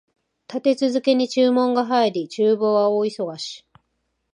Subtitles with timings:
[0.51, 3.67] 立て続けに注文が入り、厨房は大忙し